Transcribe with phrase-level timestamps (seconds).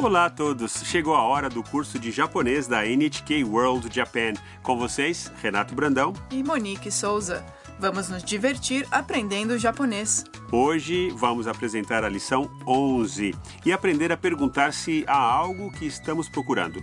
[0.00, 0.74] Olá a todos!
[0.84, 4.34] Chegou a hora do curso de japonês da NHK World Japan.
[4.62, 6.12] Com vocês, Renato Brandão.
[6.30, 7.44] E Monique Souza.
[7.80, 10.24] Vamos nos divertir aprendendo japonês.
[10.52, 13.34] Hoje vamos apresentar a lição 11
[13.66, 16.80] e aprender a perguntar se há algo que estamos procurando.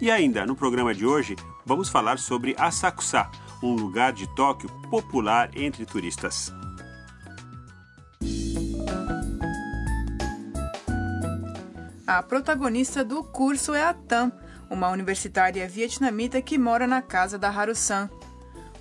[0.00, 1.34] E ainda, no programa de hoje,
[1.66, 3.28] vamos falar sobre Asakusa,
[3.60, 6.52] um lugar de Tóquio popular entre turistas.
[12.06, 14.32] A protagonista do curso é a Tam,
[14.68, 18.10] uma universitária vietnamita que mora na casa da Haru-san.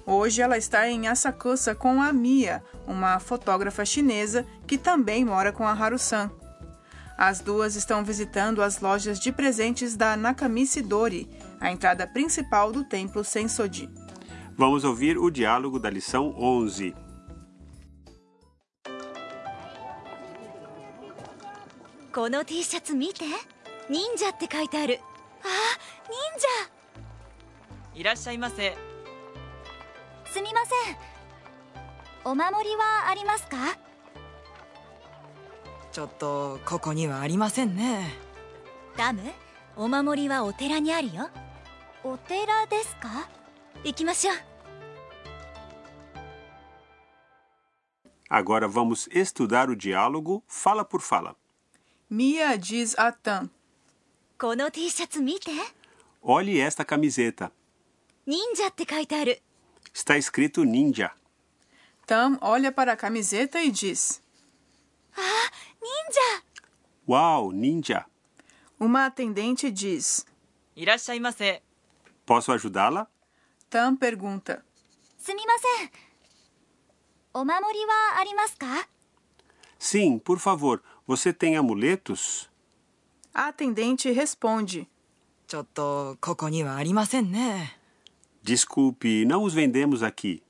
[0.08, 5.68] Hoje ela está em Asakusa com a Mia, uma fotógrafa chinesa que também mora com
[5.68, 6.32] a Haru-san.
[7.16, 11.30] As duas estão visitando as lojas de presentes da Nakamichi Dori,
[11.60, 13.88] a entrada principal do templo Sensoji.
[14.58, 16.96] Vamos ouvir o diálogo da lição 11.
[22.14, 23.24] この T シャツ見て。
[23.90, 25.00] 忍者って書いてある。
[25.44, 25.48] あ
[26.10, 28.00] 忍者。
[28.00, 28.76] いらっしゃいませ。
[30.26, 30.98] すみません。
[32.26, 33.78] お守りはありますか？
[35.92, 38.10] ちょっとここにはありませんね。
[38.98, 39.22] ダム？
[39.78, 41.30] お守りはお寺にあるよ。
[42.04, 43.30] お寺ですか？
[43.86, 44.36] 行きましょう。
[48.30, 51.36] Agora vamos estudar o diálogo fala por fala.
[52.12, 53.50] Mia diz a Tan:
[56.22, 57.54] Olhe esta camiseta.
[58.28, 58.70] Ninja"
[59.94, 61.16] Está escrito ninja.
[62.06, 64.22] Tam olha para a camiseta e diz:
[65.16, 66.44] Ah, ninja!
[67.08, 68.06] Uau, ninja!
[68.78, 70.26] Uma atendente diz:
[70.76, 71.62] Irashaimase.
[72.26, 73.08] Posso ajudá-la?
[73.70, 74.66] Tam pergunta:
[75.18, 75.90] Sumimasen.
[77.34, 78.86] O mamori wa arimasu ka?
[79.80, 80.84] Sim, por favor.
[81.12, 82.50] Você tem amuletos?
[83.34, 84.88] A atendente responde:
[88.42, 90.42] Desculpe, não os vendemos aqui.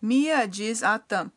[0.00, 1.30] Mia diz a Tam: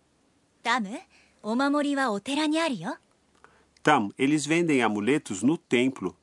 [3.83, 6.15] Tam, eles vendem amuletos no templo.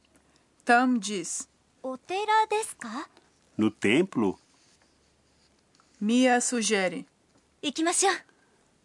[0.65, 1.47] Tam diz:
[3.59, 4.39] No templo?
[6.01, 7.07] Mia sugere: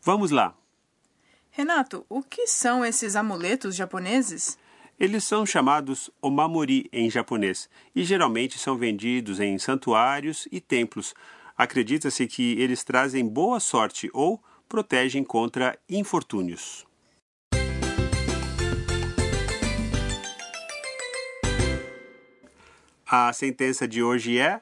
[0.03, 0.56] Vamos lá.
[1.57, 4.59] Renato, o que são esses amuletos japoneses?
[4.99, 11.15] Eles são chamados omamori em japonês e geralmente são vendidos em santuários e templos.
[11.57, 16.85] Acredita-se que eles trazem boa sorte ou protegem contra infortúnios.
[23.03, 24.61] A sentença de hoje é: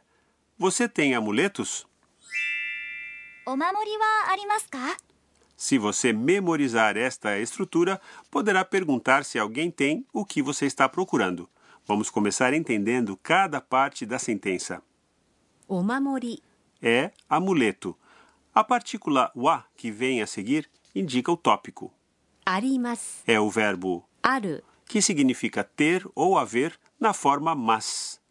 [0.57, 1.85] Você tem amuletos?
[3.45, 5.04] Omamori wa arimasu ka?
[5.55, 7.99] Se você memorizar esta estrutura,
[8.29, 11.49] poderá perguntar se alguém tem o que você está procurando.
[11.85, 14.81] Vamos começar entendendo cada parte da sentença.
[15.67, 16.41] O mamori
[16.81, 17.97] é amuleto.
[18.53, 21.93] A partícula wa que vem a seguir indica o tópico.
[22.45, 28.21] Arimas é o verbo aru, que significa ter ou haver na forma mas.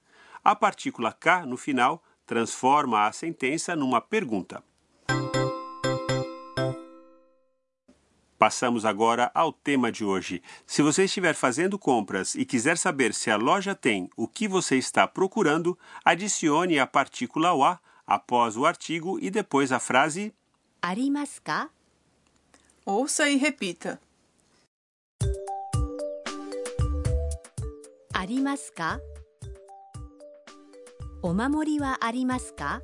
[0.43, 4.63] A partícula ka no final transforma a sentença numa pergunta.
[8.45, 10.43] Passamos agora ao tema de hoje.
[10.67, 14.77] Se você estiver fazendo compras e quiser saber se a loja tem o que você
[14.77, 20.31] está procurando, adicione a partícula wa após o artigo e depois a frase
[20.83, 21.41] arimasu?
[22.85, 23.99] Ouça e repita.
[28.13, 28.73] Arimasu?
[31.23, 32.83] O mamori wa arimasu ka?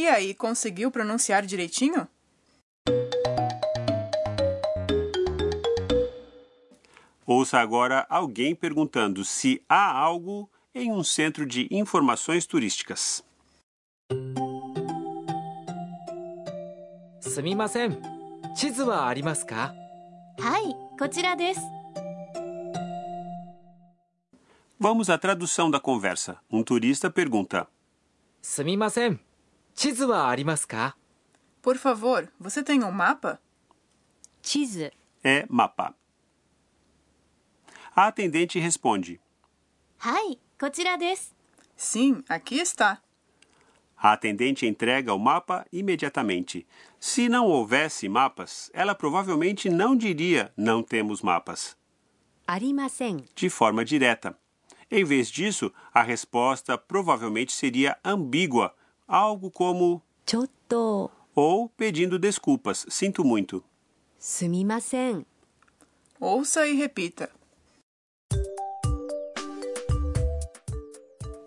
[0.00, 2.06] E aí, conseguiu pronunciar direitinho?
[7.26, 13.24] Ouça agora alguém perguntando se há algo em um centro de informações turísticas.
[17.36, 18.00] すみません
[18.56, 19.74] 地図はありますか
[20.38, 21.60] はいこちらです
[24.78, 26.38] Vamos à tradução da conversa.
[26.50, 27.66] Um turista pergunta:
[28.42, 29.18] すみません
[29.74, 30.96] 地図はありますか
[31.62, 33.38] Por favor, você tem um mapa?
[34.42, 34.92] 地図
[35.24, 35.94] é mapa.
[37.94, 39.18] A atendente responde:
[39.98, 41.34] はいこちらです
[41.76, 43.02] Sim, aqui está.
[43.98, 46.66] A atendente entrega o mapa imediatamente.
[47.00, 51.76] Se não houvesse mapas, ela provavelmente não diria não temos mapas,
[52.46, 54.38] ありません de forma direta.
[54.90, 58.72] Em vez disso, a resposta provavelmente seria ambígua,
[59.10, 63.62] algo como ちょっと ou pedindo desculpas, sinto muito.
[64.18, 65.26] すみません
[66.20, 67.28] Ouça e repita.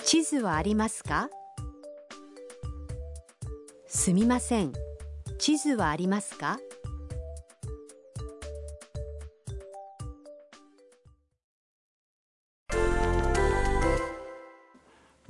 [0.06, 1.30] 地図はありますか
[3.88, 4.74] すみません
[5.38, 6.60] 地図はありますか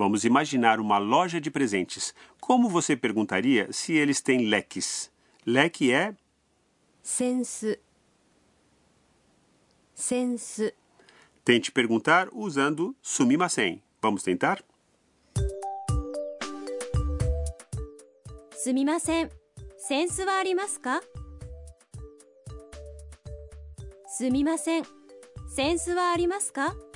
[0.05, 2.15] Vamos imaginar uma loja de presentes.
[2.39, 5.11] Como você perguntaria se eles têm leques?
[5.47, 6.15] Leque é.
[7.03, 7.75] Sensu.
[9.95, 10.75] Sense.
[11.43, 13.83] Tente perguntar usando sumimasen.
[14.03, 14.63] Vamos tentar?
[18.63, 19.31] Sumimasen.
[19.79, 21.01] Sensu wa arimasu ka?
[24.19, 24.83] Sumimasen.
[25.49, 26.94] Sensu wa arimasu ka?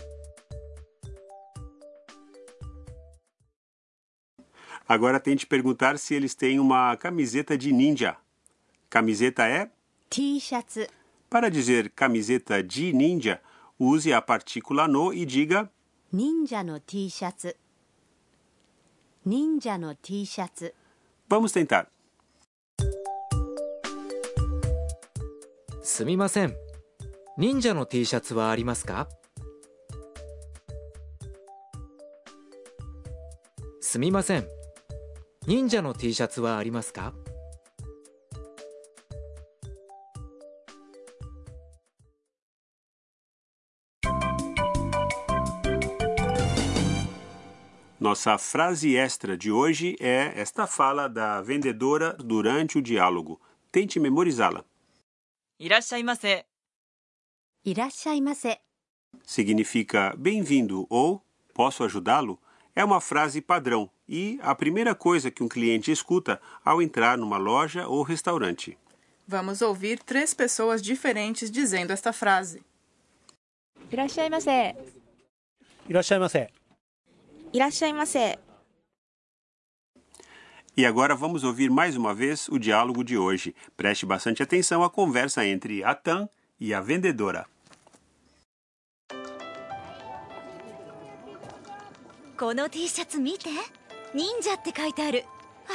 [4.87, 8.17] Agora tente perguntar se eles têm uma camiseta de ninja.
[8.89, 9.71] Camiseta é?
[10.09, 10.87] T シャツ
[11.29, 13.41] Para dizer camiseta de ninja,
[13.79, 15.69] use a partícula no e diga
[16.11, 17.57] 忍者の T シャツ
[19.25, 20.73] 忍者の T シャツ
[21.27, 21.87] Vamos tentar.
[25.81, 26.53] すみません
[27.37, 29.09] 忍者の T シャツはありますか
[33.81, 34.47] すみません
[35.47, 37.13] 忍者の T シャツはありますか
[47.99, 53.39] Nossa frase extra de hoje é esta fala da vendedora durante o diálogo.
[53.71, 54.65] Tente memorizá-la.
[55.57, 56.45] いらっしゃいませ
[57.63, 58.59] いらっしゃいませ
[59.25, 61.21] Significa bem-vindo ou
[61.53, 62.37] posso ajudá-lo?
[62.75, 67.37] É uma frase padrão e a primeira coisa que um cliente escuta ao entrar numa
[67.37, 68.77] loja ou restaurante.
[69.27, 72.61] Vamos ouvir três pessoas diferentes dizendo esta frase.
[73.91, 74.75] いらっしゃいませ。
[75.87, 76.51] いらっしゃいませ。
[77.51, 78.39] いらっしゃいませ。
[80.75, 83.55] E agora vamos ouvir mais uma vez o diálogo de hoje.
[83.77, 86.27] Preste bastante atenção à conversa entre a Tan
[86.59, 87.47] e a vendedora.
[92.35, 93.51] この T シャツ見て
[94.14, 95.24] 忍者って書いてある。
[95.68, 95.72] あ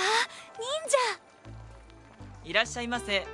[0.58, 2.50] 忍者。
[2.50, 3.26] いらっしゃいませ。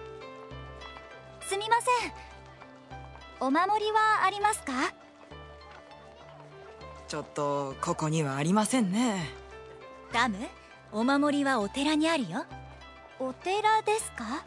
[1.42, 2.12] すみません。
[3.40, 4.74] お守りはありますか？
[7.08, 9.30] ちょっとここにはありませんね。
[10.12, 10.38] ダム？
[10.92, 12.46] お守りはお寺にあるよ。
[13.20, 14.44] お寺ですか？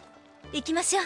[0.53, 1.05] 行きましょう。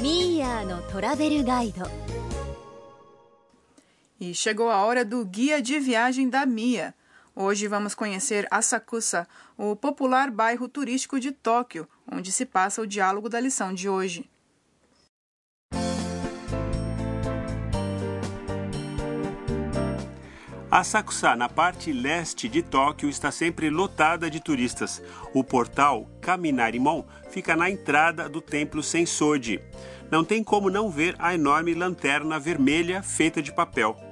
[0.00, 1.88] ミーヤーのトラベルガイド
[4.18, 6.94] E chegou a hora do guia de viagem da Mia.
[7.34, 9.28] Hoje vamos conhecer Asakusa,
[9.58, 14.26] o popular bairro turístico de Tóquio, onde se passa o diálogo da lição de hoje.
[20.70, 25.02] Asakusa, na parte leste de Tóquio, está sempre lotada de turistas.
[25.34, 29.60] O portal Kaminarimon fica na entrada do templo Sensoji.
[30.10, 34.05] Não tem como não ver a enorme lanterna vermelha feita de papel.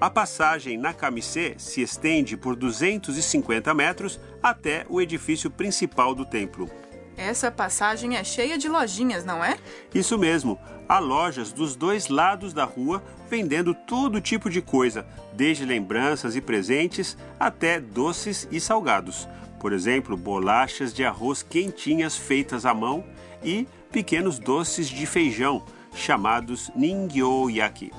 [0.00, 6.70] A passagem na Kamise se estende por 250 metros até o edifício principal do templo.
[7.18, 9.58] Essa passagem é cheia de lojinhas, não é?
[9.94, 15.66] Isso mesmo, há lojas dos dois lados da rua vendendo todo tipo de coisa, desde
[15.66, 19.28] lembranças e presentes até doces e salgados.
[19.60, 23.04] Por exemplo, bolachas de arroz quentinhas feitas à mão
[23.44, 25.62] e pequenos doces de feijão,
[25.94, 27.92] chamados ningyoyaki.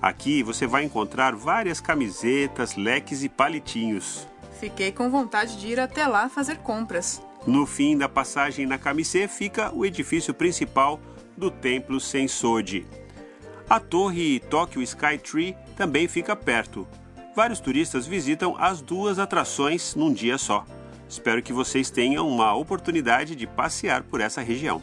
[0.00, 4.26] Aqui você vai encontrar várias camisetas, leques e palitinhos.
[4.58, 7.22] Fiquei com vontade de ir até lá fazer compras.
[7.46, 11.00] No fim da passagem na Kamise fica o edifício principal
[11.36, 12.86] do templo Sensoji.
[13.68, 16.86] A torre Tokyo Skytree também fica perto.
[17.36, 20.64] Vários turistas visitam as duas atrações num dia só.
[21.08, 24.82] Espero que vocês tenham uma oportunidade de passear por essa região.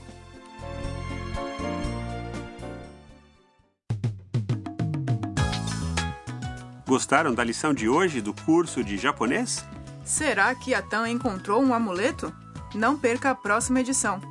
[6.87, 9.65] Gostaram da lição de hoje do curso de japonês?
[10.05, 12.33] Será que a Tan encontrou um amuleto?
[12.73, 14.21] Não perca a próxima edição.